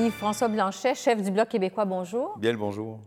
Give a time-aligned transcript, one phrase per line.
[0.00, 2.38] Yves-François Blanchet, chef du Bloc québécois, bonjour.
[2.38, 3.00] Bien le bonjour.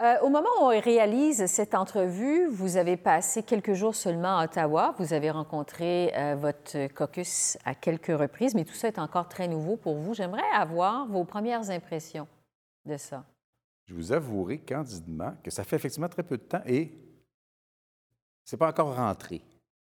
[0.00, 4.44] Euh, au moment où on réalise cette entrevue, vous avez passé quelques jours seulement à
[4.44, 4.94] Ottawa.
[4.98, 9.48] Vous avez rencontré euh, votre caucus à quelques reprises, mais tout ça est encore très
[9.48, 10.12] nouveau pour vous.
[10.12, 12.28] J'aimerais avoir vos premières impressions
[12.84, 13.24] de ça.
[13.86, 16.92] Je vous avouerai candidement que ça fait effectivement très peu de temps et
[18.44, 19.40] c'est pas encore rentré.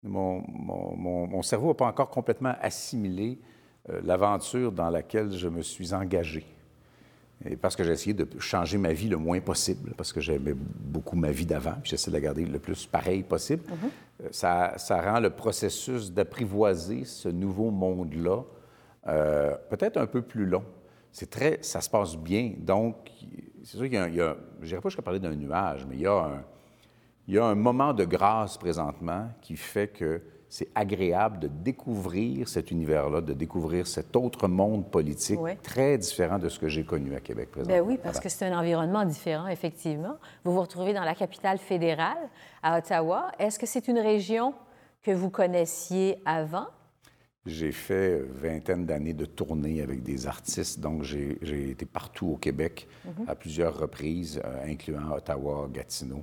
[0.04, 3.40] Mon, mon, mon cerveau n'a pas encore complètement assimilé
[3.88, 6.47] l'aventure dans laquelle je me suis engagé.
[7.47, 10.55] Et parce que j'ai essayé de changer ma vie le moins possible, parce que j'aimais
[10.55, 13.62] beaucoup ma vie d'avant, puis j'essaie de la garder le plus pareil possible.
[13.65, 14.24] Mm-hmm.
[14.24, 18.43] Euh, ça, ça, rend le processus d'apprivoiser ce nouveau monde-là
[19.07, 20.65] euh, peut-être un peu plus long.
[21.13, 22.52] C'est très, ça se passe bien.
[22.59, 23.10] Donc,
[23.63, 25.87] c'est sûr qu'il y a, il y a je dirais pas jusqu'à parler d'un nuage,
[25.88, 26.45] mais il y, a un,
[27.29, 30.23] il y a un moment de grâce présentement qui fait que
[30.55, 36.49] c'est agréable de découvrir cet univers-là, de découvrir cet autre monde politique très différent de
[36.49, 37.74] ce que j'ai connu à Québec présentement.
[37.74, 40.15] Bien oui, parce que c'est un environnement différent, effectivement.
[40.45, 42.29] Vous vous retrouvez dans la capitale fédérale,
[42.63, 43.32] à Ottawa.
[43.41, 44.55] Est-ce que c'est une région
[45.02, 46.69] que vous connaissiez avant?
[47.47, 52.87] J'ai fait vingtaine d'années de tournées avec des artistes, donc j'ai été partout au Québec
[53.05, 53.27] mm-hmm.
[53.29, 56.23] à plusieurs reprises, euh, incluant Ottawa, Gatineau.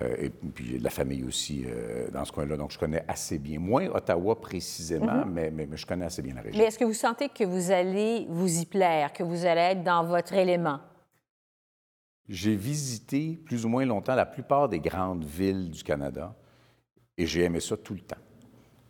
[0.00, 3.60] Euh, et puis la famille aussi euh, dans ce coin-là, donc je connais assez bien.
[3.60, 5.50] Moins Ottawa précisément, mhm.
[5.52, 6.58] mais, je connais assez bien la région.
[6.58, 9.84] Mais est-ce que vous sentez que vous allez vous y plaire, que vous allez être
[9.84, 10.80] dans votre élément?
[12.28, 16.34] J'ai visité plus ou moins longtemps la plupart des grandes villes du Canada
[17.16, 18.16] et j'ai aimé ça tout le temps.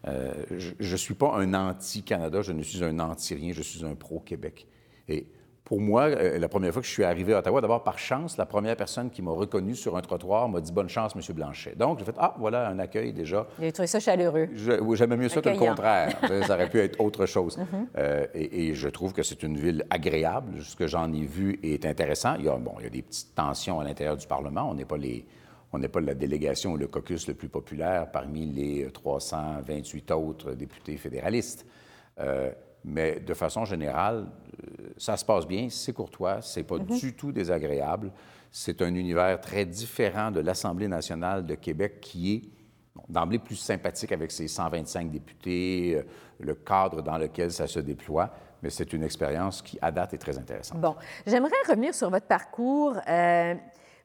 [0.07, 3.95] Euh, je ne suis pas un anti-Canada, je ne suis un anti-rien, je suis un
[3.95, 4.67] pro-Québec.
[5.09, 5.27] Et
[5.65, 8.37] pour moi, euh, la première fois que je suis arrivé à Ottawa, d'abord par chance,
[8.37, 11.23] la première personne qui m'a reconnu sur un trottoir m'a dit Bonne chance, M.
[11.35, 11.75] Blanchet.
[11.75, 13.47] Donc, j'ai fait Ah, voilà un accueil déjà.
[13.59, 14.51] J'ai trouvé ça chaleureux.
[14.55, 16.19] J'aimais mieux ça que le contraire.
[16.47, 17.57] ça aurait pu être autre chose.
[17.57, 17.87] Mm-hmm.
[17.97, 20.61] Euh, et, je trouve que c'est une ville agréable.
[20.63, 22.35] Ce que j'en ai vu est intéressant.
[22.39, 24.69] Il y a, bon, il y a des petites tensions à l'intérieur du Parlement.
[24.71, 25.25] On n'est pas les.
[25.73, 30.53] On n'est pas la délégation ou le caucus le plus populaire parmi les 328 autres
[30.53, 31.67] députés fédéralistes.
[32.21, 32.53] Euh,
[32.85, 36.99] mais de façon générale, euh, ça se passe bien, c'est courtois, c'est pas mhm.
[36.99, 38.13] du tout désagréable.
[38.51, 42.43] C'est un univers très différent de l'Assemblée nationale de Québec qui est
[43.09, 46.03] d'emblée plus sympathique avec ses 125 députés, euh,
[46.39, 48.31] le cadre dans lequel ça se déploie.
[48.63, 50.81] Mais c'est une expérience qui, à date, est très intéressante.
[50.81, 50.95] Bon,
[51.27, 52.97] j'aimerais revenir sur votre parcours.
[53.09, 53.55] Euh,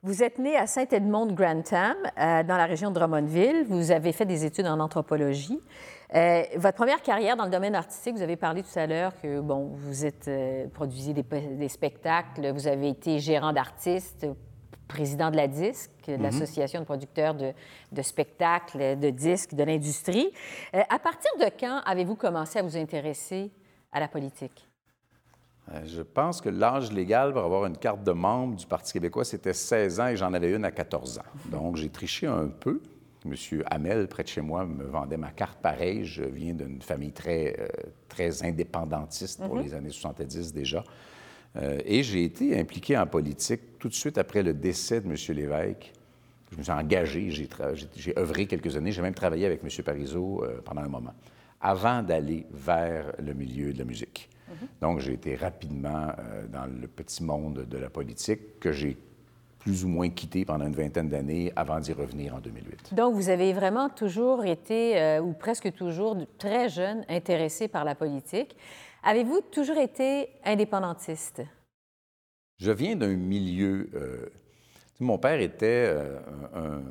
[0.01, 3.65] vous êtes né à Saint-Edmond-Grantham, dans la région de Drummondville.
[3.67, 5.59] Vous avez fait des études en anthropologie.
[6.15, 9.39] Euh, votre première carrière dans le domaine artistique, vous avez parlé tout à l'heure que,
[9.41, 14.25] bon, vous êtes euh, produisiez des, spectacles, vous avez été gérant d'artistes,
[14.88, 16.21] président de la DISC, mm-hmm.
[16.21, 20.31] l'Association de producteurs de, spectacles, de disques, de l'industrie.
[20.73, 23.51] Euh, à partir de quand avez-vous commencé à vous intéresser
[23.91, 24.69] à la politique?
[25.85, 29.53] Je pense que l'âge légal pour avoir une carte de membre du Parti québécois, c'était
[29.53, 31.50] 16 ans et j'en avais une à 14 ans.
[31.52, 32.81] Donc, j'ai triché un peu.
[33.25, 33.35] M.
[33.69, 36.06] Hamel, près de chez moi, me vendait ma carte pareille.
[36.06, 37.68] Je viens d'une famille très, euh,
[38.07, 39.63] très indépendantiste pour mhm.
[39.63, 40.84] les années 70 déjà.
[41.57, 45.16] Euh, et j'ai été impliqué en politique tout de suite après le décès de M.
[45.36, 45.94] Lévesque.
[46.51, 49.69] Je me suis engagé, j'ai œuvré quelques années, j'ai même travaillé avec M.
[49.84, 51.13] Parizeau euh, pendant un moment,
[51.62, 54.30] avant d'aller vers le milieu de la musique.
[54.81, 56.07] Donc, j'ai été rapidement
[56.51, 58.97] dans le petit monde de la politique que j'ai
[59.59, 62.93] plus ou moins quitté pendant une vingtaine d'années avant d'y revenir en 2008.
[62.95, 67.93] Donc, vous avez vraiment toujours été, euh, ou presque toujours, très jeune, intéressé par la
[67.93, 68.55] politique.
[69.03, 71.43] Avez-vous toujours été indépendantiste?
[72.57, 73.89] Je viens d'un milieu...
[73.93, 74.29] Euh,
[74.99, 76.19] mon père était euh,
[76.55, 76.81] un...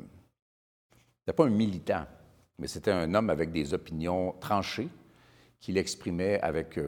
[1.19, 2.05] C'était pas un militant,
[2.57, 4.89] mais c'était un homme avec des opinions tranchées
[5.59, 6.79] qu'il exprimait avec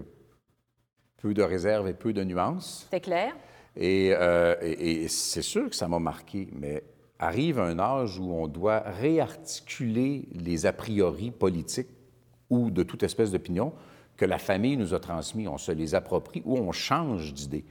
[1.22, 2.88] peu de réserve et peu de nuances.
[2.92, 3.36] C'est clair?
[3.80, 6.84] Euh, et, c'est sûr que ça m'a marqué, mais
[7.20, 11.90] arrive un âge où on doit réarticuler les a priori politiques
[12.50, 13.74] ou de toute espèce d'opinion
[14.18, 15.48] que la famille nous a transmis.
[15.48, 17.66] On se les approprie ou on change d'idée.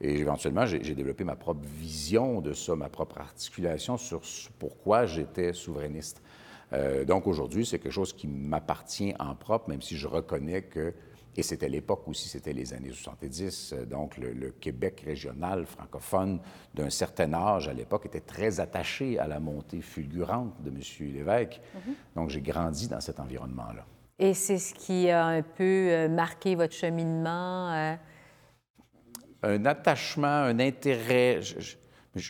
[0.00, 4.20] Et éventuellement, j'ai développé ma propre vision de ça, ma propre articulation sur
[4.58, 6.22] pourquoi j'étais souverainiste.
[6.72, 10.92] Euh, donc aujourd'hui, c'est quelque chose qui m'appartient en propre, même si je reconnais que
[11.36, 13.72] et c'était l'époque aussi, c'était les années 70.
[13.72, 16.40] Euh, donc, le, Québec régional francophone
[16.74, 20.80] d'un certain âge à l'époque était très attaché à la montée fulgurante de M.
[21.12, 21.60] Lévesque.
[21.74, 21.94] Mhm.
[22.14, 23.84] Donc, j'ai grandi dans cet environnement-là.
[24.18, 27.72] Et c'est ce qui a un peu euh, marqué votre cheminement?
[27.72, 27.94] Euh?
[29.42, 31.42] Un attachement, un intérêt.
[31.42, 31.76] Je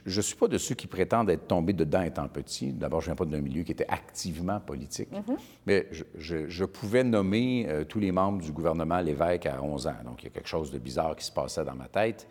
[0.04, 2.72] ne suis pas de ceux qui prétendent être tombés dedans étant petit.
[2.72, 5.36] D'abord, je ne viens pas d'un milieu qui était activement politique, mm-hmm.
[5.66, 5.88] mais
[6.18, 9.96] je, pouvais nommer euh, tous les membres du gouvernement Lévesque à 11 ans.
[10.04, 12.28] Donc, il y a quelque chose de bizarre qui se passait dans ma tête.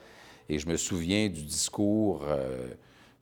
[0.49, 2.67] Et je me souviens du discours euh,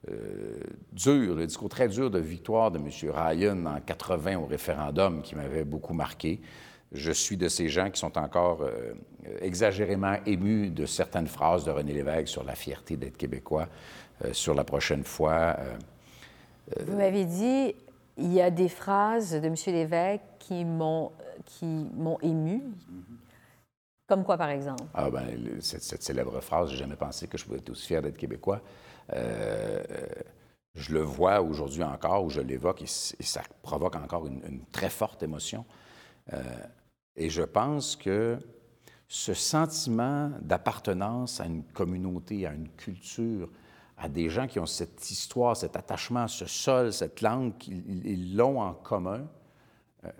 [0.09, 0.59] euh,
[0.91, 2.89] dur, le discours très dur de victoire de M.
[3.13, 6.41] Ryan en 80 au référendum qui m'avait beaucoup marqué.
[6.93, 8.67] Je suis de ces gens qui sont encore
[9.41, 13.67] exagérément émus de certaines phrases de René Lévesque sur la fierté d'être québécois.
[14.23, 15.55] Euh, sur la prochaine fois.
[15.57, 15.75] Euh,
[16.77, 17.75] euh, Vous m'avez dit,
[18.17, 19.55] il y a des phrases de M.
[19.67, 21.11] Lévesque qui m'ont,
[21.45, 22.61] qui m'ont ému.
[24.07, 24.83] Comme quoi, par exemple?
[24.93, 25.25] Ah, ben,
[25.61, 28.61] cette, célèbre phrase, j'ai jamais pensé que je pouvais être aussi fier d'être québécois.
[30.75, 35.23] je le vois aujourd'hui encore, où je l'évoque, et, ça provoque encore une, très forte
[35.23, 35.65] émotion.
[37.15, 38.37] Et je pense que
[39.07, 43.49] ce sentiment d'appartenance à une communauté, à une culture,
[43.97, 48.59] à des gens qui ont cette histoire, cet attachement ce sol, cette langue, qu'ils l'ont
[48.59, 49.27] en commun,
[50.03, 50.11] euh,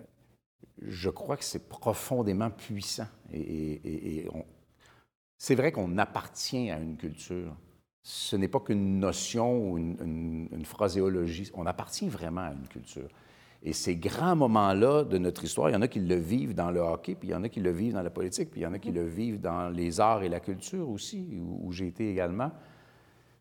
[0.78, 3.08] je crois que c'est profondément puissant.
[3.32, 4.28] Et,
[5.36, 7.54] c'est vrai qu'on appartient à une culture.
[8.02, 11.50] Ce n'est pas qu'une notion ou une, une, phraséologie.
[11.54, 13.08] On appartient vraiment à une culture.
[13.64, 16.70] Et ces grands moments-là de notre histoire, il y en a qui le vivent dans
[16.70, 18.64] le hockey, puis il y en a qui le vivent dans la politique, puis il
[18.64, 21.86] y en a qui le vivent dans les arts et la culture aussi, où j'ai
[21.86, 22.50] été également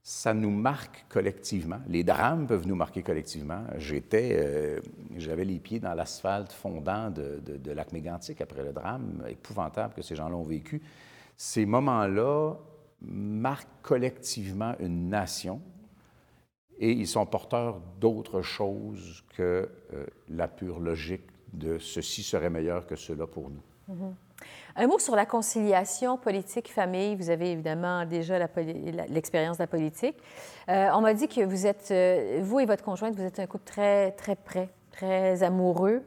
[0.06, 1.80] ça nous marque collectivement.
[1.88, 3.64] Les drames peuvent nous marquer collectivement.
[3.78, 4.82] J'étais, euh,
[5.16, 10.02] j'avais les pieds dans l'asphalte fondant de, de, lac mégantic après le drame, épouvantable que
[10.02, 10.82] ces gens-là ont vécu.
[11.38, 12.56] Ces moments-là
[13.02, 15.62] marquent collectivement une nation
[16.80, 22.88] et ils sont porteurs d'autre chose que euh, la pure logique de ceci serait meilleur
[22.88, 23.62] que cela pour nous.
[23.94, 24.14] Mm-hmm.
[24.76, 27.16] Un mot sur la conciliation politique-famille.
[27.16, 28.40] Vous avez évidemment déjà
[29.08, 30.18] l'expérience de la politique.
[30.68, 33.46] Euh, on m'a dit que vous êtes, euh, vous et votre conjointe, vous êtes un
[33.46, 36.02] couple très, très près, très amoureux.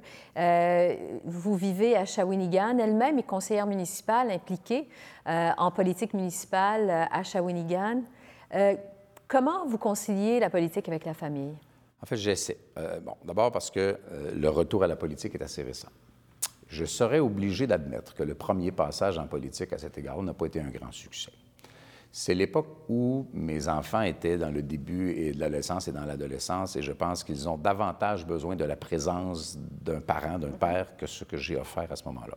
[1.24, 2.78] Vous vivez à Shawinigan.
[2.78, 4.88] Elle-même est conseillère municipale impliquée
[5.26, 8.02] en politique municipale à Shawinigan.
[9.28, 11.54] Comment vous conciliez la politique avec la famille?
[12.02, 12.58] En fait, j'essaie.
[13.02, 13.96] bon, d'abord parce que
[14.34, 15.88] le retour à la politique est assez récent
[16.68, 20.46] je serais obligé d'admettre que le premier passage en politique à cet égard n'a pas
[20.46, 21.32] été un grand succès.
[22.10, 26.82] C'est l'époque où mes enfants étaient dans le début de l'adolescence et dans l'adolescence, et
[26.82, 31.24] je pense qu'ils ont davantage besoin de la présence d'un parent, d'un père, que ce
[31.24, 32.36] que j'ai offert à ce moment-là.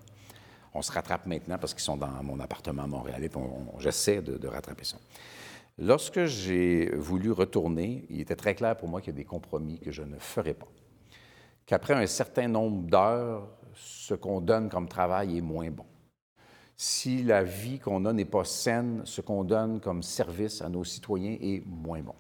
[0.74, 3.32] On se rattrape maintenant parce qu'ils sont dans mon appartement à Montréal et
[3.80, 4.98] j'essaie de, de rattraper ça.
[5.82, 9.80] Lorsque j'ai voulu retourner, il était très clair pour moi qu'il y a des compromis
[9.80, 10.68] que je ne ferais pas.
[11.66, 15.86] Qu'après un certain nombre d'heures ce qu'on donne comme travail est moins bon.
[16.76, 20.84] Si la vie qu'on a n'est pas saine, ce qu'on donne comme service à nos
[20.84, 22.16] citoyens est moins bon.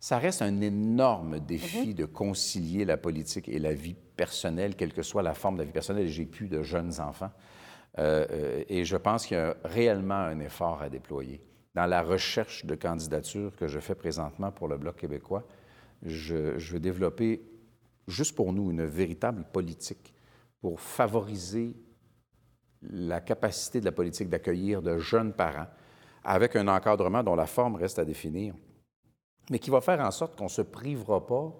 [0.00, 1.94] Ça reste un énorme défi mhm.
[1.94, 5.66] de concilier la politique et la vie personnelle, quelle que soit la forme de la
[5.66, 6.06] vie personnelle.
[6.06, 7.30] J'ai plus de jeunes enfants.
[7.98, 11.42] Euh, euh, et je pense qu'il y a réellement un effort à déployer.
[11.74, 15.46] Dans la recherche de candidature que je fais présentement pour le Bloc québécois,
[16.02, 17.42] je, je veux développer,
[18.06, 20.14] juste pour nous, une véritable politique
[20.60, 21.76] pour favoriser
[22.82, 25.66] la capacité de la politique d'accueillir de jeunes parents
[26.24, 28.54] avec un encadrement dont la forme reste à définir,
[29.50, 31.54] mais qui va faire en sorte qu'on ne se privera pas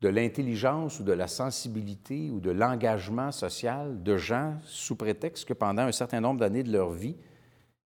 [0.00, 5.54] de l'intelligence ou de la sensibilité ou de l'engagement social de gens sous prétexte que
[5.54, 7.16] pendant un certain nombre d'années de leur vie,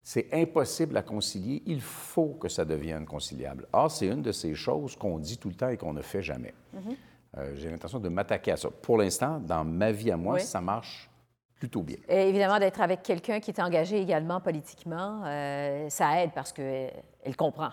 [0.05, 3.67] c'est impossible à concilier, il faut que ça devienne conciliable.
[3.73, 6.21] Or, c'est une de ces choses qu'on dit tout le temps et qu'on ne fait
[6.21, 6.53] jamais.
[6.75, 6.95] Mm-hmm.
[7.37, 8.69] Euh, j'ai l'intention de m'attaquer à ça.
[8.69, 11.09] Pour l'instant, dans ma vie à moi, ça marche
[11.55, 11.97] plutôt bien.
[12.07, 17.35] Et évidemment, d'être avec quelqu'un qui est engagé également politiquement, euh, ça aide parce qu'elle
[17.35, 17.71] comprend.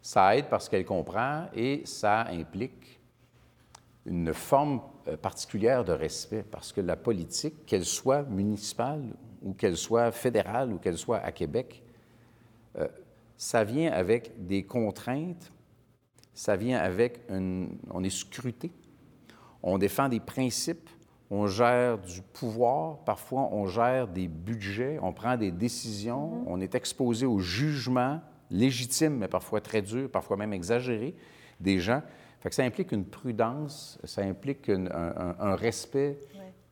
[0.00, 2.98] Ça aide parce qu'elle comprend et ça implique
[4.06, 9.02] une forme euh, particulière de respect parce que la politique, qu'elle soit municipale
[9.42, 11.82] ou qu'elle soit fédérale ou qu'elle soit à Québec,
[13.36, 15.52] ça vient avec des contraintes
[16.34, 17.76] ça vient avec une...
[17.90, 18.72] On est scruté,
[19.62, 20.88] on défend des principes,
[21.30, 26.46] on gère du pouvoir, parfois on gère des budgets, on prend des décisions, mm-hmm.
[26.46, 28.20] on est exposé au jugement
[28.50, 31.14] légitime, mais parfois très dur, parfois même exagéré,
[31.60, 32.02] des gens.
[32.40, 36.18] Fait que ça implique une prudence, ça implique un, respect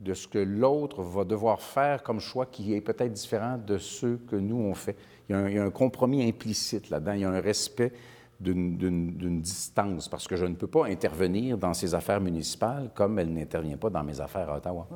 [0.00, 4.18] de ce que l'autre va devoir faire comme choix qui est peut-être différent de ceux
[4.28, 4.96] que nous on fait.
[5.28, 7.92] Il y a un, compromis implicite là-dedans, il y a un respect
[8.40, 13.32] d'une distance, parce que je ne peux pas intervenir dans ces affaires municipales comme elle
[13.32, 14.88] n'intervient pas dans mes affaires à Ottawa.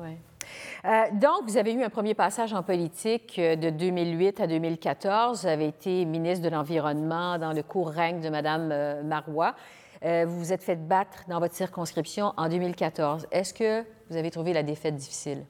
[0.85, 5.41] Euh, donc, vous avez eu un premier passage en politique euh, de 2008 à 2014.
[5.41, 9.03] Vous avez été ministre de l'Environnement dans le court règne de Mme
[10.05, 13.27] euh, vous vous êtes fait battre dans votre circonscription en 2014.
[13.31, 15.45] Est-ce que vous avez trouvé la défaite difficile?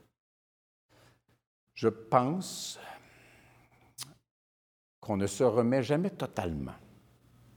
[1.73, 2.79] Je pense
[5.01, 6.75] qu'on ne se remet jamais totalement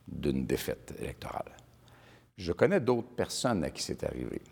[0.09, 1.53] d'une défaite électorale.
[2.37, 4.43] Je connais d'autres personnes à qui c'est arrivé.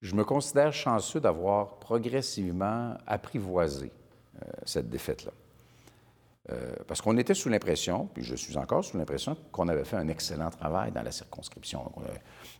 [0.00, 3.92] Je me considère chanceux d'avoir progressivement apprivoisé
[4.42, 5.32] euh, cette défaite-là.
[6.50, 9.96] Euh, parce qu'on était sous l'impression, puis je suis encore sous l'impression, qu'on avait fait
[9.96, 11.92] un excellent travail dans la circonscription.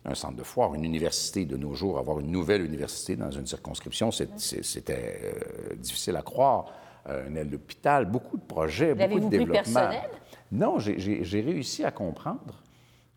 [0.05, 3.47] Un centre de foire, une université de nos jours, avoir une nouvelle université dans une
[3.47, 6.73] circonscription, c'était euh, difficile à croire.
[7.05, 9.53] un aile d'hôpital, beaucoup de projets, beaucoup de développement.
[9.53, 10.09] personnel?
[10.51, 12.61] Non, j'ai réussi à comprendre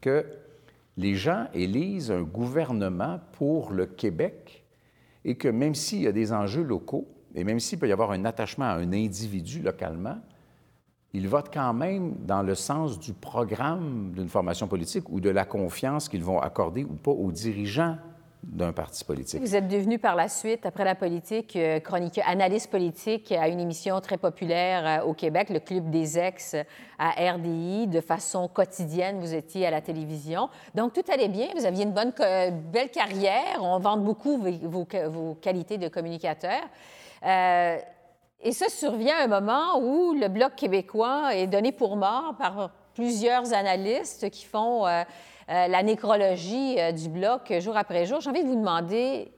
[0.00, 0.24] que
[0.96, 4.64] les gens élisent un gouvernement pour le Québec
[5.24, 8.12] et que même s'il y a des enjeux locaux, et même s'il peut y avoir
[8.12, 10.18] un attachement à un individu localement,
[11.14, 15.44] ils votent quand même dans le sens du programme d'une formation politique ou de la
[15.44, 17.96] confiance qu'ils vont accorder ou pas aux dirigeants
[18.42, 19.40] d'un parti politique.
[19.40, 23.60] Vous êtes devenu par la suite, après la politique, euh, chroniqueur, analyste politique à une
[23.60, 26.56] émission très populaire euh, au Québec, le Club des ex
[26.98, 27.86] à RDI.
[27.86, 30.50] De façon quotidienne, vous étiez à la télévision.
[30.74, 31.48] Donc, tout allait bien.
[31.56, 32.12] Vous aviez une bonne,
[32.72, 33.60] belle carrière.
[33.62, 36.60] On vend beaucoup vos, qualités de communicateur.
[37.24, 37.78] Euh,
[38.44, 42.70] et ça survient à un moment où le Bloc québécois est donné pour mort par
[42.94, 44.86] plusieurs analystes qui font...
[45.48, 48.20] Euh, la nécrologie euh, du bloc jour après jour.
[48.20, 49.30] J'ai envie de vous demander,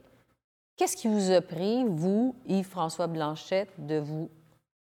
[0.77, 4.31] qu'est-ce qui vous a pris, vous, Yves-François Blanchette, de vous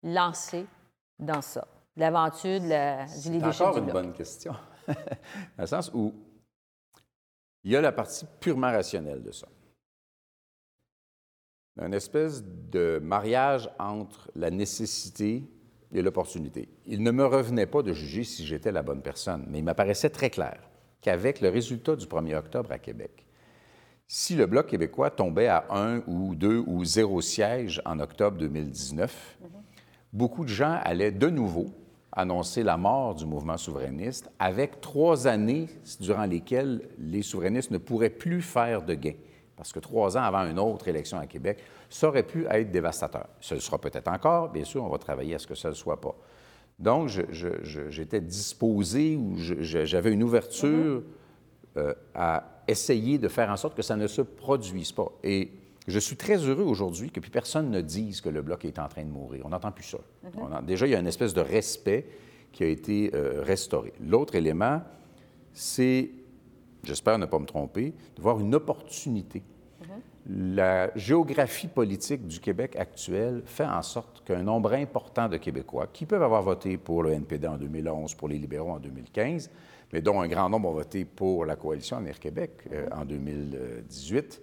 [0.02, 0.66] lancer
[1.18, 4.56] dans ça, l'aventure du leadership C'est encore une bonne question,
[4.88, 4.96] dans
[5.58, 6.14] le sens où
[7.66, 9.48] il y a la partie purement rationnelle de ça.
[11.78, 15.44] Une espèce de mariage entre la nécessité
[15.94, 16.70] et l'opportunité.
[16.86, 20.10] Il ne me revenait pas de juger si j'étais la bonne personne, mais il m'apparaissait
[20.10, 20.60] très clair
[21.02, 23.26] qu'avec le résultat du 1er octobre à Québec,
[24.08, 29.38] si le Bloc québécois tombait à un ou deux ou zéro siège en octobre 2019,
[30.12, 31.68] beaucoup de gens allaient de nouveau
[32.12, 35.68] annoncer la mort du mouvement souverainiste avec trois années
[36.00, 39.14] durant lesquelles les souverainistes ne pourraient plus faire de gains.
[39.60, 43.28] Parce que trois ans avant une autre élection à Québec, ça aurait pu être dévastateur.
[43.42, 45.74] Ce le sera peut-être encore, bien sûr, on va travailler à ce que ça ne
[45.74, 46.16] le soit pas.
[46.80, 47.10] Donc,
[47.89, 51.04] j'étais disposé ou j'avais une ouverture
[51.75, 55.12] euh, à essayer de faire en sorte que ça ne se produise pas.
[55.25, 55.51] Et
[55.88, 58.88] je suis très heureux aujourd'hui que plus personne ne dise que le bloc est en
[58.88, 59.42] train de mourir.
[59.44, 59.98] On n'entend plus ça.
[60.24, 60.66] Mhm.
[60.66, 62.06] déjà, il y a une espèce de respect
[62.54, 63.92] qui a été euh, restauré.
[64.00, 64.82] L'autre élément,
[65.51, 66.12] c'est,
[66.84, 69.44] j'espère ne pas me tromper, de voir une opportunité
[70.30, 76.06] la géographie politique du Québec actuel fait en sorte qu'un nombre important de Québécois, qui
[76.06, 79.50] peuvent avoir voté pour le NPD en 2011, pour les libéraux en 2015,
[79.92, 84.42] mais dont un grand nombre ont voté pour la coalition Avenir Québec euh, en 2018,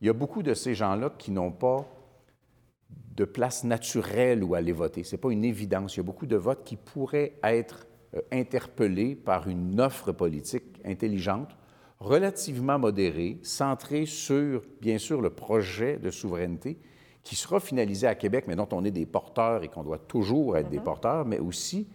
[0.00, 1.84] il y a beaucoup de ces gens-là qui n'ont pas
[3.16, 5.02] de place naturelle où aller voter.
[5.02, 5.96] Ce n'est pas une évidence.
[5.96, 10.80] Il y a beaucoup de votes qui pourraient être euh, interpellés par une offre politique
[10.84, 11.56] intelligente
[11.98, 16.78] relativement modéré, centré sur, bien sûr, le projet de souveraineté
[17.22, 20.56] qui sera finalisé à Québec, mais dont on est des porteurs et qu'on doit toujours
[20.56, 20.82] être des mm-hmm.
[20.82, 21.88] porteurs, mais aussi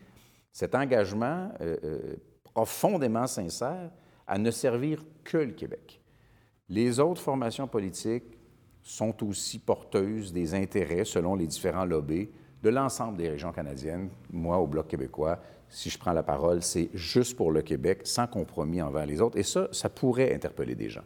[0.52, 3.92] cet engagement euh, euh, profondément sincère
[4.28, 6.02] à ne servir que le Québec.
[6.68, 8.38] Les autres formations politiques
[8.84, 12.30] sont aussi porteuses des intérêts, selon les différents lobbies,
[12.64, 14.10] de l'ensemble des régions canadiennes.
[14.32, 15.40] Moi, au Bloc québécois,
[15.72, 19.38] si je prends la parole, c'est juste pour le Québec, sans compromis envers les autres.
[19.38, 21.04] Et ça, ça pourrait interpeller des gens.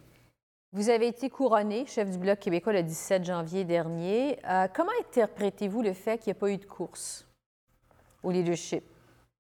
[0.74, 4.38] Vous avez été couronné chef du Bloc québécois le 17 janvier dernier.
[4.50, 7.26] Euh, comment interprétez-vous le fait qu'il n'y ait pas eu de course
[8.24, 8.84] au leadership?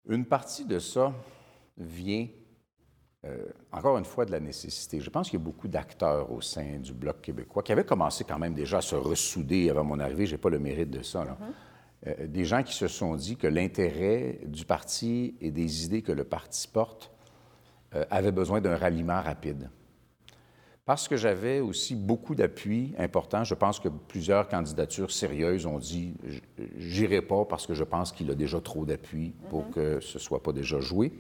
[0.08, 1.12] Une partie de ça
[1.76, 2.28] vient,
[3.26, 5.02] euh, encore une fois, de la nécessité.
[5.02, 8.24] Je pense qu'il y a beaucoup d'acteurs au sein du Bloc québécois qui avaient commencé
[8.24, 10.28] quand même déjà à se ressouder avant mon arrivée.
[10.28, 11.26] Je n'ai pas le mérite de ça.
[11.26, 11.32] Là.
[11.32, 11.75] Mm-hmm.
[12.08, 16.12] Euh, des gens qui se sont dit que l'intérêt du parti et des idées que
[16.12, 17.12] le parti porte
[17.96, 19.70] euh, avaient besoin d'un ralliement rapide.
[20.86, 26.14] Parce que j'avais aussi beaucoup d'appui importants, je pense que plusieurs candidatures sérieuses ont dit
[26.78, 29.72] j'irai pas parce que je pense qu'il a déjà trop d'appui pour mm-hmm.
[29.72, 31.12] que ce soit pas déjà joué.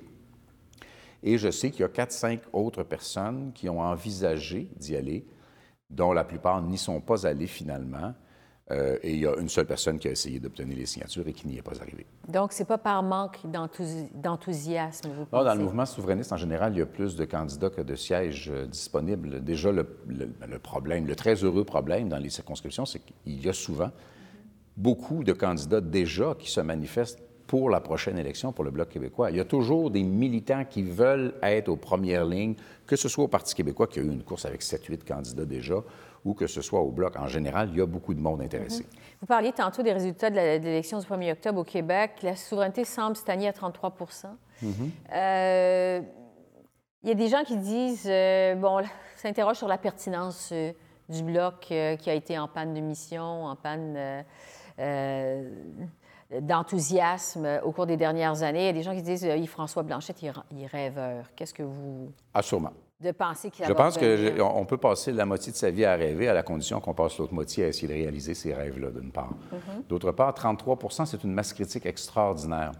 [1.24, 5.25] Et je sais qu'il y a quatre, cinq autres personnes qui ont envisagé d'y aller,
[5.89, 8.13] dont la plupart n'y sont pas allées finalement,
[8.72, 11.34] Euh, et il y a une seule personne qui a essayé d'obtenir les signatures et
[11.34, 12.08] qui n'y est pas arrivée.
[12.28, 15.44] Donc, ce n'est pas par manque d'enthousiasme, vous pensez?
[15.44, 17.96] Non, dans le mouvement souverainiste, en général, il y a plus de candidats que de
[17.96, 19.44] sièges euh, disponibles.
[19.44, 19.86] Déjà, le,
[20.58, 23.92] problème, le très heureux problème dans les circonscriptions, c'est qu'il y a souvent
[24.76, 29.30] beaucoup de candidats déjà qui se manifestent pour la prochaine élection pour le Bloc québécois.
[29.30, 32.56] Il y a toujours des militants qui veulent être aux premières lignes,
[32.88, 35.76] que ce soit au Parti québécois, qui a eu une course avec 7-8 candidats déjà,
[36.25, 37.15] ou que ce soit au Bloc.
[37.17, 38.84] En général, il y a beaucoup de monde intéressé.
[38.84, 39.00] Mhm.
[39.22, 42.13] Vous parliez tantôt des résultats de l'élection du 1er octobre au Québec.
[42.24, 43.96] La souveraineté semble stagner à 33
[44.62, 44.91] mhm.
[45.13, 46.01] euh,
[47.03, 48.82] Il y a des gens qui disent, euh, bon,
[49.15, 50.74] s'interrogent sur la pertinence euh,
[51.08, 54.25] du Bloc qui a été en panne de mission, en panne
[56.41, 58.63] d'enthousiasme au cours des dernières années.
[58.63, 61.29] Il y a des gens qui disent, Yves-François Blanchette, il est rêveur.
[61.36, 62.12] Qu'est-ce que vous...
[62.34, 62.72] Ah, sûrement
[63.06, 66.28] de penser qu'il Je pense qu'on peut passer la moitié de sa vie à rêver
[66.28, 69.32] à la condition qu'on passe l'autre moitié à essayer de réaliser ces rêves-là, d'une part.
[69.32, 69.88] Mm-hmm.
[69.88, 72.72] D'autre part, 33% c'est une masse critique extraordinaire.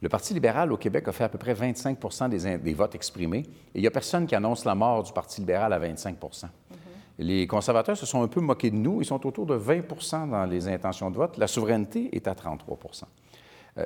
[0.00, 3.76] Le Parti libéral au Québec a fait à peu près 25% des, votes exprimés et
[3.76, 6.46] il n'y a personne qui annonce la mort du Parti libéral à 25 mm-hmm.
[7.18, 9.00] Les conservateurs se sont un peu moqués de nous.
[9.00, 11.36] Ils sont autour de 20% dans les intentions de vote.
[11.36, 13.06] La souveraineté est à 33 euh,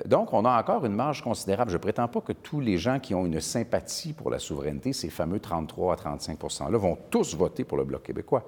[0.04, 1.70] donc, on a encore une marge considérable.
[1.70, 4.92] Je ne prétends pas que tous les gens qui ont une sympathie pour la souveraineté,
[4.92, 8.44] ces fameux 33 à 35 %-là, vont tous voter pour le Bloc québécois.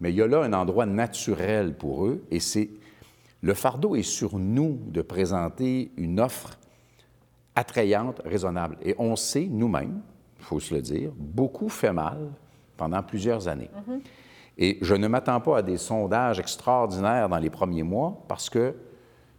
[0.00, 2.70] Mais il y a là un endroit naturel pour eux et c'est
[3.42, 6.58] le fardeau est sur nous de présenter une offre
[7.54, 8.76] attrayante, raisonnable.
[8.82, 10.00] Et on sait nous-mêmes,
[10.38, 12.18] il faut se le dire, beaucoup fait mal
[12.76, 13.70] pendant plusieurs années.
[13.74, 14.00] Mm-hmm.
[14.58, 18.74] Et je ne m'attends pas à des sondages extraordinaires dans les premiers mois parce que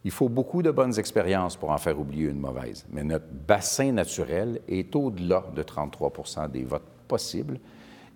[0.05, 3.91] il faut beaucoup de bonnes expériences pour en faire oublier une mauvaise, mais notre bassin
[3.91, 7.59] naturel est au-delà de 33% des votes possibles,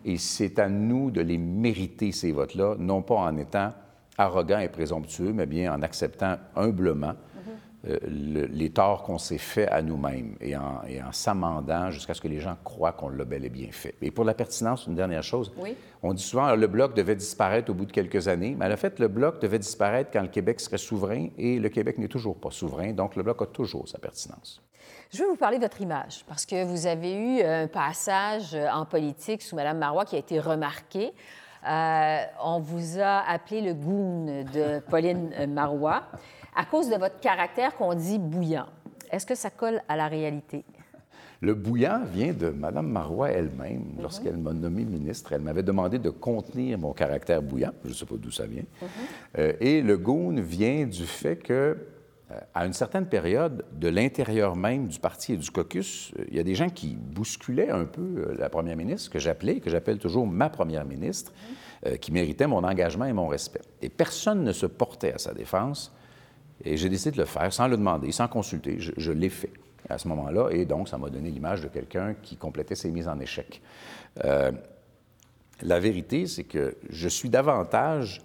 [0.06, 3.72] et c'est à nous de les mériter, ces votes-là, non pas en étant
[4.18, 7.13] arrogants et présomptueux, mais bien en acceptant humblement
[7.86, 12.40] euh, les torts qu'on s'est fait à nous-mêmes et en, s'amendant jusqu'à ce que les
[12.40, 13.96] gens croient qu'on l'a bel et bien fait.
[14.02, 15.52] Et pour la pertinence, une dernière chose.
[16.02, 18.78] On dit souvent que le bloc devait disparaître au bout de quelques années, mais en
[18.78, 22.38] fait, le bloc devait disparaître quand le Québec serait souverain et le Québec n'est toujours
[22.38, 24.62] pas souverain, donc le bloc a toujours sa pertinence.
[25.12, 28.86] Je veux vous parler de votre image, parce que vous avez eu un passage en
[28.86, 31.12] politique sous Mme Marois qui a été remarqué.
[31.68, 36.03] Euh, on vous a appelé le goon de Pauline Marois
[36.55, 38.68] à cause de votre caractère qu'on dit bouillant.
[39.11, 40.63] Est-ce que ça colle à la réalité?
[41.44, 43.83] Le bouillant vient de Mme Marois elle-même.
[43.96, 44.01] Mhm.
[44.01, 47.74] Lorsqu'elle m'a nommé ministre, elle m'avait demandé de contenir mon caractère bouillant.
[47.83, 48.63] Je ne sais pas d'où ça vient.
[48.81, 48.87] Mhm.
[49.39, 51.53] Euh, et le goon vient du fait que,
[52.31, 56.37] euh, à une certaine période, de l'intérieur même du parti et du caucus, euh, il
[56.37, 59.98] y a des gens qui bousculaient un peu la première ministre, que j'appelais, que j'appelle
[59.98, 61.33] toujours ma première ministre,
[61.85, 61.98] mhm.
[61.98, 63.61] qui méritait mon engagement et mon respect.
[63.81, 65.94] Et personne ne se portait à sa défense
[66.63, 68.77] et j'ai décidé de le faire sans le demander, sans consulter.
[68.79, 69.51] Je, l'ai fait
[69.89, 70.50] à ce moment-là.
[70.51, 73.61] Et donc, ça m'a donné l'image de quelqu'un qui complétait ses mises en échec.
[74.24, 74.51] Euh,
[75.61, 78.22] la vérité, c'est que je suis davantage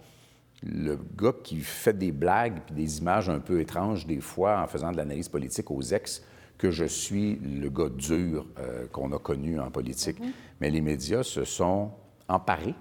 [0.63, 4.67] le gars qui fait des blagues et des images un peu étranges des fois en
[4.67, 6.23] faisant de l'analyse politique aux ex
[6.57, 10.21] que je suis le gars dur euh, qu'on a connu en politique.
[10.21, 10.33] Mm-hmm.
[10.61, 11.93] Mais les médias se sont
[12.29, 12.75] emparés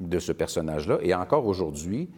[0.00, 0.98] de ce personnage-là.
[1.02, 2.08] Et encore aujourd'hui,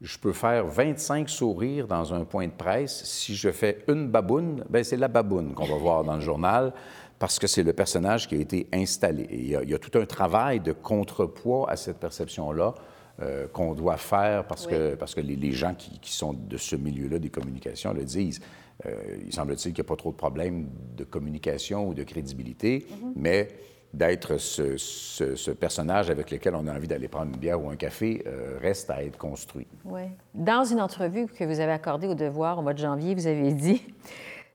[0.00, 3.04] je peux faire 25 sourires dans un point de presse.
[3.04, 6.72] Si je fais une baboune, ben c'est la baboune qu'on va voir dans le journal
[7.18, 9.28] parce que c'est le personnage qui a été installé.
[9.30, 12.74] il, y a, tout un travail de contrepoids à cette perception-là
[13.20, 17.18] euh, qu'on doit faire parce que, parce que les, gens qui, sont de ce milieu-là
[17.18, 18.40] des communications le disent.
[18.86, 22.86] Euh, il semble-t-il qu'il n'y a pas trop de problèmes de communication ou de crédibilité,
[22.88, 23.12] mm-hmm.
[23.16, 23.48] mais
[23.92, 28.22] d'être ce, personnage avec lequel on a envie d'aller prendre une bière ou un café
[28.26, 29.66] euh, reste à être construit.
[29.84, 30.02] Oui.
[30.34, 33.52] Dans une entrevue que vous avez accordée au Devoir au mois de janvier, vous avez
[33.52, 33.82] dit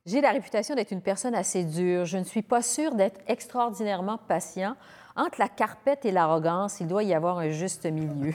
[0.06, 2.06] J'ai la réputation d'être une personne assez dure.
[2.06, 4.76] Je ne suis pas sûre d'être extraordinairement patient.
[5.18, 8.34] Entre la carpette et l'arrogance, il doit y avoir un juste milieu.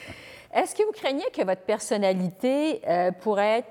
[0.54, 3.64] Est-ce que vous craignez que votre personnalité euh, pourrait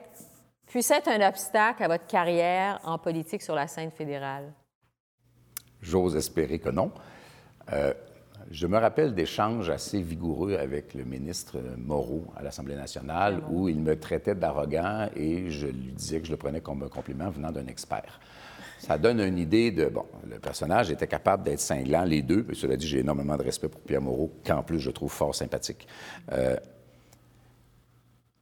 [0.65, 4.51] puisse être un obstacle à votre carrière en politique sur la scène fédérale?
[5.81, 6.91] J'ose espérer que non.
[7.73, 7.93] Euh,
[8.49, 13.79] je me rappelle d'échanges assez vigoureux avec le ministre Moreau à l'Assemblée nationale où il
[13.79, 17.51] me traitait d'arrogant et je lui disais que je le prenais comme un compliment venant
[17.51, 18.19] d'un expert.
[18.79, 22.55] Ça donne une idée de, bon, le personnage était capable d'être cinglant, les deux, mais
[22.55, 25.87] cela dit, j'ai énormément de respect pour Pierre Moreau, qu'en plus je trouve fort sympathique.
[26.31, 26.55] Euh,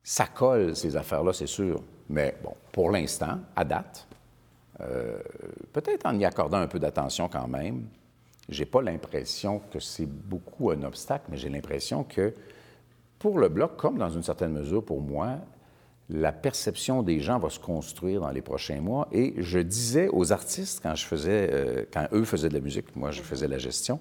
[0.01, 4.07] ça colle, ces affaires-là, c'est sûr, mais bon, pour l'instant, à date,
[4.81, 5.19] euh,
[5.73, 7.85] peut-être en y accordant un peu d'attention quand même,
[8.49, 12.33] j'ai pas l'impression que c'est beaucoup un obstacle, mais j'ai l'impression que
[13.19, 15.37] pour le Bloc, comme dans une certaine mesure pour moi,
[16.09, 19.07] la perception des gens va se construire dans les prochains mois.
[19.11, 22.95] Et je disais aux artistes, quand, je faisais, euh, quand eux faisaient de la musique,
[22.95, 23.99] moi je faisais la gestion,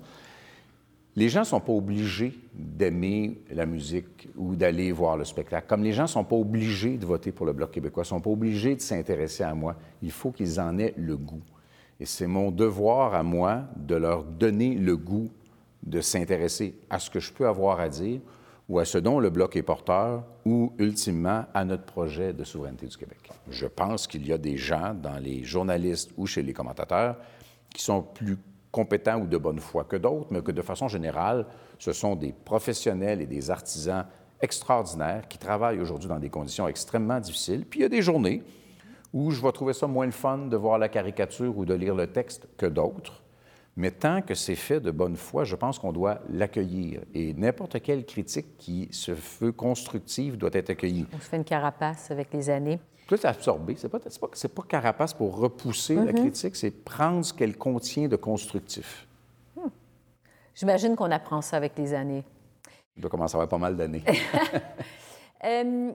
[1.16, 5.66] les gens ne sont pas obligés d'aimer la musique ou d'aller voir le spectacle.
[5.68, 8.20] Comme les gens ne sont pas obligés de voter pour le Bloc québécois, ne sont
[8.20, 11.42] pas obligés de s'intéresser à moi, il faut qu'ils en aient le goût.
[12.00, 15.30] Et c'est mon devoir à moi de leur donner le goût
[15.82, 18.20] de s'intéresser à ce que je peux avoir à dire
[18.68, 22.86] ou à ce dont le Bloc est porteur, ou ultimement à notre projet de souveraineté
[22.86, 23.30] du Québec.
[23.50, 27.16] Je pense qu'il y a des gens dans les journalistes ou chez les commentateurs
[27.74, 28.36] qui sont plus
[28.70, 31.46] compétents ou de bonne foi que d'autres, mais que de façon générale,
[31.78, 34.04] ce sont des professionnels et des artisans
[34.40, 37.64] extraordinaires qui travaillent aujourd'hui dans des conditions extrêmement difficiles.
[37.64, 38.42] Puis il y a des journées
[39.12, 41.94] où je vais trouver ça moins le fun de voir la caricature ou de lire
[41.94, 43.22] le texte que d'autres.
[43.76, 47.00] Mais tant que c'est fait de bonne foi, je pense qu'on doit l'accueillir.
[47.14, 51.06] Et n'importe quelle critique qui se veut constructive doit être accueillie.
[51.14, 52.80] On se fait une carapace avec les années.
[53.06, 53.76] Tout absorber.
[53.76, 56.14] Ce n'est pas, pas, pas, carapace pour repousser la mm-hmm.
[56.14, 59.06] critique, c'est prendre ce qu'elle contient de constructif.
[59.56, 59.68] Hmm.
[60.56, 62.24] J'imagine qu'on apprend ça avec les années.
[62.96, 64.02] Il doit commencer à avoir pas mal d'années.
[65.44, 65.92] Euh,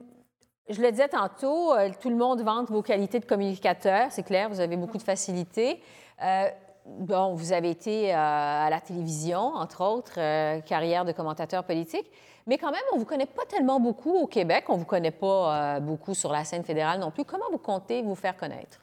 [0.68, 4.48] je le disais tantôt, euh, tout le monde vante vos qualités de communicateur, c'est clair,
[4.48, 5.80] vous avez beaucoup de facilité.
[6.22, 6.48] Euh,
[6.86, 12.10] bon, vous avez été euh, à la télévision, entre autres, euh, carrière de commentateur politique,
[12.46, 14.84] mais quand même, on ne vous connaît pas tellement beaucoup au Québec, on ne vous
[14.84, 17.24] connaît pas beaucoup sur la scène fédérale non plus.
[17.24, 18.80] Comment vous comptez vous faire connaître?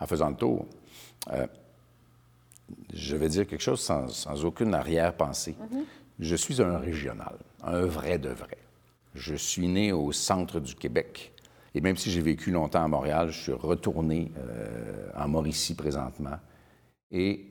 [0.00, 0.64] En faisant le tour,
[2.90, 5.56] je vais dire quelque chose sans, aucune arrière-pensée.
[5.60, 5.84] Mm-hmm.
[6.20, 8.63] Je suis un régional, un vrai de vrai.
[9.14, 11.32] Je suis né au centre du Québec.
[11.74, 14.30] Et même si j'ai vécu longtemps à Montréal, je suis retourné
[15.16, 16.38] en Mauricie présentement.
[17.10, 17.46] Et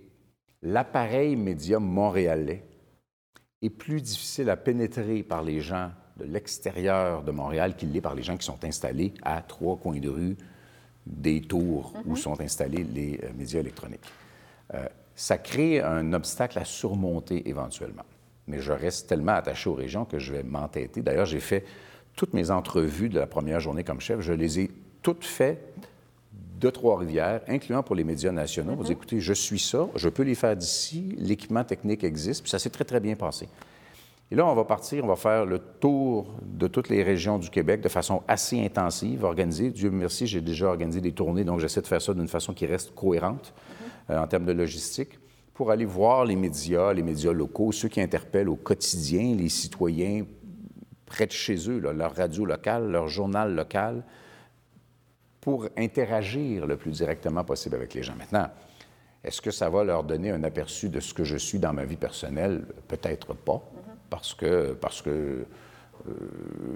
[0.62, 2.64] l'appareil média montréalais
[3.62, 8.16] est plus difficile à pénétrer par les gens de l'extérieur de Montréal qu'il l'est par
[8.16, 10.38] les gens qui sont installés à trois coins de rue
[11.06, 12.16] des tours où mhm.
[12.16, 14.10] sont installés les euh, médias électroniques.
[14.74, 18.04] Euh, ça crée un obstacle à surmonter éventuellement.
[18.48, 21.02] Mais je reste tellement attaché aux régions que je vais m'entêter.
[21.02, 21.66] D'ailleurs, j'ai fait
[22.16, 25.74] toutes mes entrevues de la première journée comme chef, je les ai toutes faites
[26.60, 28.76] de Trois-Rivières, incluant pour les médias nationaux.
[28.76, 28.92] Vous mm-hmm.
[28.92, 32.70] écoutez, je suis ça, je peux les faire d'ici, l'équipement technique existe, puis ça s'est
[32.70, 33.50] très, très bien passé.
[34.32, 37.50] Et là, on va partir, on va faire le tour de toutes les régions du
[37.50, 39.70] Québec de façon assez intensive, organisée.
[39.70, 42.66] Dieu merci, j'ai déjà organisé des tournées, donc j'essaie de faire ça d'une façon qui
[42.66, 44.14] reste cohérente mm-hmm.
[44.14, 45.20] euh, en termes de logistique,
[45.54, 50.26] pour aller voir les médias, les médias locaux, ceux qui interpellent au quotidien les citoyens
[51.06, 54.04] près de chez eux, leur radio locale, leur journal local,
[55.42, 58.16] pour interagir le plus directement possible avec les gens.
[58.16, 58.50] Maintenant,
[59.24, 61.86] est-ce que ça va leur donner un aperçu de ce que je suis dans ma
[61.86, 62.66] vie personnelle?
[62.88, 63.62] Peut-être pas,
[64.10, 65.46] parce que, parce que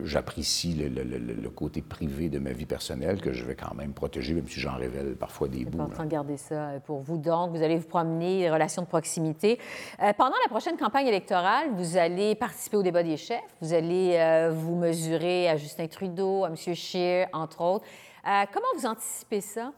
[0.04, 4.48] j'apprécie le, côté privé de ma vie personnelle que je vais quand même protéger, même
[4.48, 5.80] si j'en révèle parfois des bouts.
[5.80, 7.18] en train de garder ça euh, pour vous.
[7.18, 9.60] Donc, vous allez vous promener, relations de proximité.
[10.02, 13.40] Euh, pendant la prochaine campagne électorale, vous allez participer au débat des chefs.
[13.62, 16.56] Vous allez vous mesurer à Justin Trudeau, à M.
[16.56, 17.86] Scheer, entre autres.
[18.28, 19.72] Euh, comment vous anticipez ça?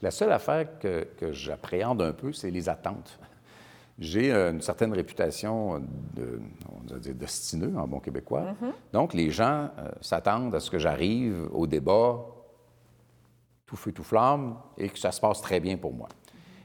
[0.00, 3.18] La seule affaire que, j'appréhende un peu, c'est les attentes.
[3.98, 5.78] J'ai euh, une certaine réputation
[6.14, 8.42] de, on va dire, d'ostineux en bon québécois.
[8.42, 8.72] Mm-hmm.
[8.92, 12.18] Donc, les gens euh, s'attendent à ce que j'arrive au débat
[13.64, 16.08] tout feu, tout flamme et que ça se passe très bien pour moi.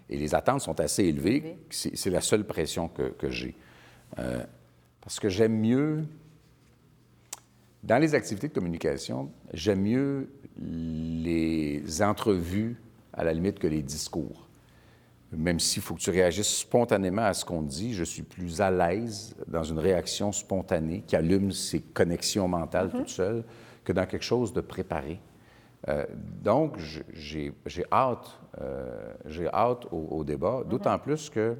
[0.10, 1.58] Et les attentes sont assez élevées.
[1.70, 3.56] C'est la seule pression que, que j'ai.
[5.00, 6.04] parce que j'aime mieux,
[7.82, 12.76] dans les activités de communication, j'aime mieux les entrevues
[13.14, 14.48] à la limite que les discours.
[15.32, 18.70] Même s'il faut que tu réagisses spontanément à ce qu'on dit, je suis plus à
[18.70, 22.98] l'aise dans une réaction spontanée qui allume ses connexions mentales mm-hmm.
[22.98, 23.44] toute seule
[23.86, 25.20] que dans quelque chose de préparé.
[25.88, 26.06] Euh,
[26.44, 26.78] donc,
[27.14, 27.54] j'ai
[27.92, 30.68] hâte, euh, j'ai hâte au, débat, mm-hmm.
[30.68, 31.56] d'autant plus que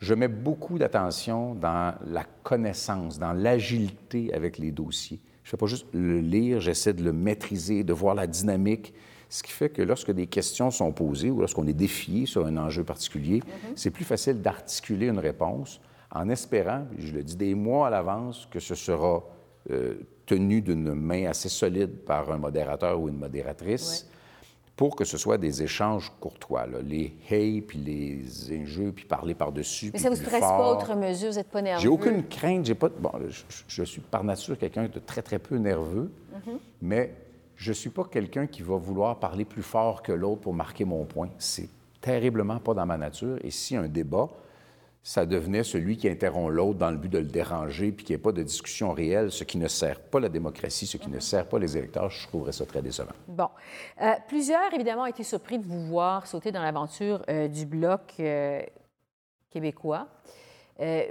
[0.00, 5.20] je mets beaucoup d'attention dans la connaissance, dans l'agilité avec les dossiers.
[5.44, 8.92] Je ne fais pas juste le lire, j'essaie de le maîtriser, de voir la dynamique.
[9.34, 12.56] Ce qui fait que lorsque des questions sont posées ou lorsqu'on est défié sur un
[12.56, 13.72] enjeu particulier, mm-hmm.
[13.74, 15.80] c'est plus facile d'articuler une réponse
[16.12, 19.24] en espérant, je le dis des mois à l'avance, que ce sera
[19.72, 19.94] euh,
[20.24, 24.08] tenu d'une main assez solide par un modérateur ou une modératrice
[24.76, 26.68] pour que ce soit des échanges courtois.
[26.84, 29.90] Les hey, puis les injeux, puis parler par-dessus.
[29.92, 31.32] Mais ça ne vous stresse pas autre mesure?
[31.32, 31.82] Vous n'êtes pas nerveux?
[31.82, 32.66] J'ai aucune crainte.
[32.66, 32.88] J'ai pas...
[32.88, 33.10] Bon,
[33.66, 36.58] je, suis par nature quelqu'un de très, très peu nerveux, mm-hmm.
[36.82, 37.14] mais
[37.64, 40.84] je ne suis pas quelqu'un qui va vouloir parler plus fort que l'autre pour marquer
[40.84, 41.30] mon point.
[41.38, 41.70] C'est
[42.02, 43.38] terriblement pas dans ma nature.
[43.42, 44.28] Et si un débat,
[45.02, 48.20] ça devenait celui qui interrompt l'autre dans le but de le déranger, puis qu'il n'y
[48.20, 51.18] ait pas de discussion réelle, ce qui ne sert pas la démocratie, ce qui ne
[51.20, 52.10] sert pas les électeurs.
[52.10, 53.14] Je trouverais ça très décevant.
[53.26, 53.48] Bon.
[54.02, 58.12] Euh, plusieurs, évidemment, ont été surpris de vous voir sauter dans l'aventure euh, du Bloc
[58.20, 58.60] euh,
[59.48, 60.06] québécois.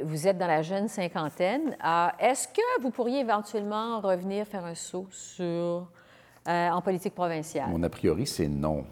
[0.03, 1.75] vous êtes dans la jeune cinquantaine.
[2.19, 5.87] Est-ce que vous pourriez éventuellement revenir faire un saut sur,
[6.45, 7.69] en politique provinciale?
[7.69, 8.83] Mon a priori, c'est non.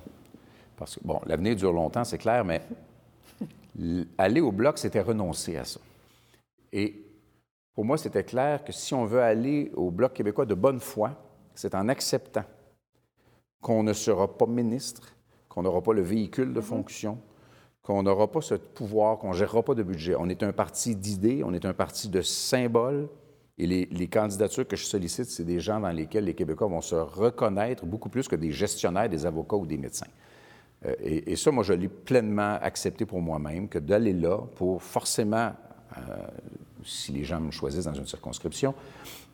[0.78, 2.62] Parce que, bon, l'avenir dure longtemps, c'est clair, mais
[4.18, 5.80] aller au bloc, c'était renoncer à ça.
[6.72, 7.06] Et
[7.74, 11.12] pour moi, c'était clair que si on veut aller au bloc québécois de bonne foi,
[11.56, 12.44] c'est en acceptant
[13.62, 15.14] qu'on ne sera pas ministre,
[15.48, 16.66] qu'on n'aura pas le véhicule de mhm.
[16.66, 17.18] fonction,
[17.84, 20.16] qu'on n'aura pas ce pouvoir, qu'on ne gérera pas de budget.
[20.18, 23.08] On est un parti d'idées, on est un parti de symboles.
[23.62, 26.82] Et les, les candidatures que je sollicite, c'est des gens dans lesquels les Québécois vont
[26.82, 30.08] se reconnaître beaucoup plus que des gestionnaires, des avocats ou des médecins.
[30.88, 35.52] Euh, et, ça, moi, je l'ai pleinement accepté pour moi-même, que d'aller là pour forcément,
[35.95, 36.02] euh,
[36.84, 38.74] si les gens me choisissent dans une circonscription,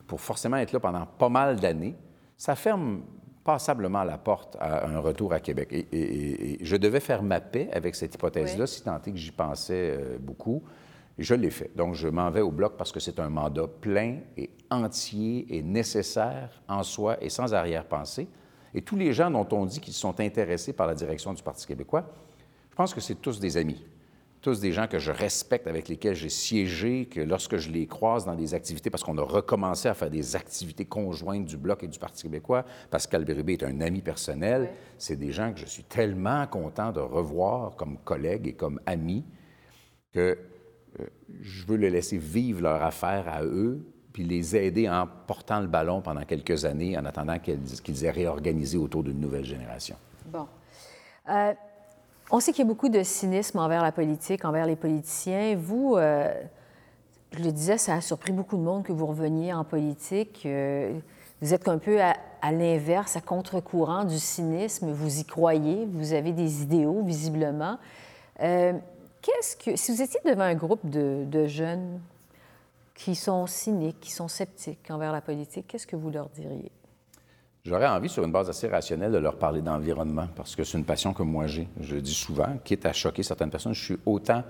[0.08, 1.96] pour forcément être là pendant pas mal d'années,
[2.36, 3.04] ça ferme
[3.46, 5.70] passablement la porte à un retour à Québec.
[5.72, 9.96] Et, je devais faire ma paix avec cette hypothèse-là, si tant est que j'y pensais
[9.98, 10.64] euh, beaucoup.
[11.18, 11.76] Je l'ai fait.
[11.76, 15.64] Donc, je m'en vais au bloc parce que c'est un mandat plein et entier et
[15.64, 18.28] nécessaire en soi et sans arrière-pensée.
[18.74, 21.66] Et tous les gens dont on dit qu'ils sont intéressés par la direction du Parti
[21.66, 22.06] québécois,
[22.70, 23.84] je pense que c'est tous des amis,
[24.42, 28.26] tous des gens que je respecte, avec lesquels j'ai siégé, que lorsque je les croise
[28.26, 31.88] dans des activités, parce qu'on a recommencé à faire des activités conjointes du Bloc et
[31.88, 35.84] du Parti québécois, Pascal Bérubé est un ami personnel, c'est des gens que je suis
[35.84, 39.26] tellement content de revoir comme collègues et comme amis
[40.14, 40.38] que
[41.42, 45.68] je veux les laisser vivre leur affaire à eux, puis les aider en portant le
[45.68, 49.96] ballon pendant quelques années en attendant qu'ils aient réorganisé autour d'une nouvelle génération.
[50.26, 50.48] Bon.
[51.30, 51.54] Euh,
[52.32, 55.56] on sait qu'il y a beaucoup de cynisme envers la politique, envers les politiciens.
[55.56, 56.34] Vous, euh,
[57.32, 60.42] je le disais, ça a surpris beaucoup de monde que vous reveniez en politique.
[60.46, 60.98] Euh,
[61.42, 62.16] vous êtes un peu à,
[62.52, 64.92] l'inverse, à contre-courant du cynisme.
[64.92, 67.78] Vous y croyez, vous avez des idéaux, visiblement.
[69.42, 72.00] Si vous étiez devant un groupe de, de jeunes
[72.96, 76.72] qui sont cyniques, qui sont sceptiques envers la politique, qu'est-ce que vous leur diriez?
[77.68, 80.86] J'aurais envie, sur une base assez rationnelle, de leur parler d'environnement, parce que c'est une
[80.86, 81.68] passion que moi j'ai.
[81.82, 84.42] Je le dis souvent, quitte à choquer certaines personnes, je suis autant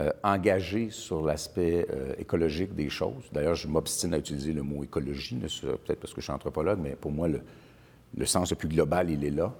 [0.00, 3.30] euh, engagé sur l'aspect euh, écologique des choses.
[3.32, 6.96] D'ailleurs, je m'obstine à utiliser le mot écologie, peut-être parce que je suis anthropologue, mais
[6.96, 9.54] pour moi, le, sens le plus global, il est là.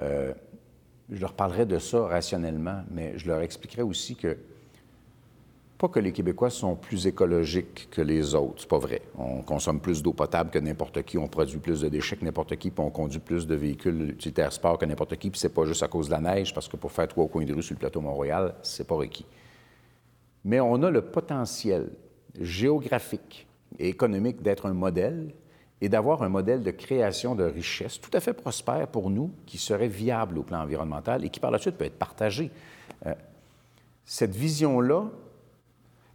[0.00, 0.32] Euh,
[1.10, 4.36] je leur parlerai de ça rationnellement, mais je leur expliquerai aussi que
[5.78, 9.00] pas que les Québécois sont plus écologiques que les autres, c'est pas vrai.
[9.16, 12.56] On consomme plus d'eau potable que n'importe qui, on produit plus de déchets que n'importe
[12.56, 15.64] qui, puis on conduit plus de véhicules utilitaires sport que n'importe qui, puis c'est pas
[15.66, 17.74] juste à cause de la neige, parce que pour faire trois coins de rue sur
[17.74, 19.24] le plateau Mont-Royal, c'est pas requis.
[20.44, 21.90] Mais on a le potentiel
[22.40, 23.46] géographique
[23.78, 25.32] et économique d'être un modèle
[25.80, 29.58] et d'avoir un modèle de création de richesse tout à fait prospère pour nous, qui
[29.58, 32.50] serait viable au plan environnemental et qui par la suite peut être partagé.
[33.06, 33.14] Euh,
[34.04, 35.04] cette vision-là,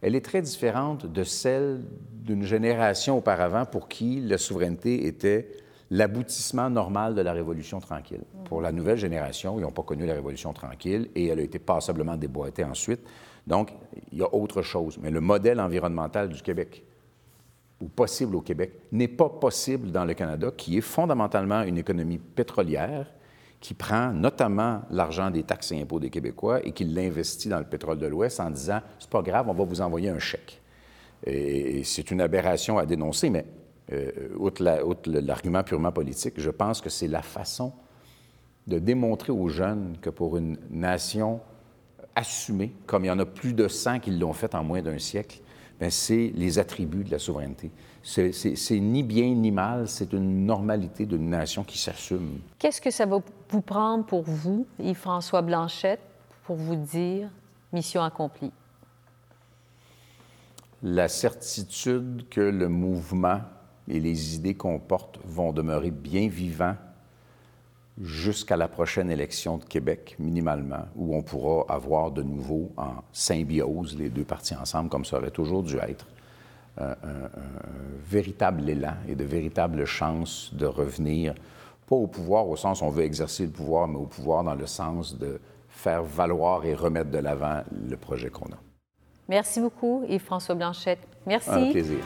[0.02, 5.50] elle est très différente de celle d'une génération auparavant pour qui la souveraineté était
[5.90, 8.24] l'aboutissement normal de la Révolution tranquille.
[8.44, 11.58] Pour la nouvelle génération, ils n'ont pas connu la Révolution tranquille et elle a été
[11.58, 13.00] passablement déboîtée ensuite.
[13.46, 13.72] Donc,
[14.12, 14.98] il y a autre chose.
[15.00, 16.84] Mais le modèle environnemental du Québec,
[17.80, 22.18] ou possible au Québec, n'est pas possible dans le Canada, qui est fondamentalement une économie
[22.18, 23.06] pétrolière
[23.60, 27.64] qui prend notamment l'argent des taxes et impôts des Québécois et qui l'investit dans le
[27.64, 30.60] pétrole de l'Ouest en disant c'est pas grave, on va vous envoyer un chèque.
[31.26, 33.46] Et, c'est une aberration à dénoncer, mais
[33.92, 34.62] euh, outre
[35.20, 37.72] l'argument purement politique, je pense que c'est la façon
[38.66, 41.40] de démontrer aux jeunes que pour une nation
[42.14, 44.98] assumée, comme il y en a plus de 100 qui l'ont fait en moins d'un
[44.98, 45.40] siècle,
[45.90, 47.70] c'est les attributs de la souveraineté.
[48.02, 52.38] C'est ni bien ni mal, c'est une normalité d'une nation qui s'assume.
[52.58, 56.00] Qu'est-ce que ça va vous prendre pour vous, Yves-François Blanchette,
[56.44, 57.28] pour vous dire
[57.72, 58.52] mission accomplie?
[60.82, 63.40] La certitude que le mouvement
[63.88, 66.76] et les idées qu'on porte vont demeurer bien vivants
[68.00, 73.96] jusqu'à la prochaine élection de Québec, minimalement, où on pourra avoir de nouveau en symbiose
[73.96, 76.06] les deux partis ensemble, comme ça aurait toujours dû être,
[76.76, 76.96] un,
[78.04, 81.34] véritable élan et de véritables chances de revenir,
[81.86, 84.56] pas au pouvoir au sens où on veut exercer le pouvoir, mais au pouvoir dans
[84.56, 88.58] le sens de faire valoir et remettre de l'avant le projet qu'on a.
[89.28, 91.06] Merci beaucoup, Yves-François Blanchette.
[91.26, 91.50] Merci.
[91.50, 91.98] Un plaisir.